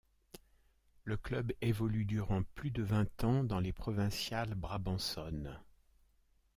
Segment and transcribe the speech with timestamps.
[1.03, 5.59] Le club évolue durant plus de vingt ans dans les provinciales brabançonne.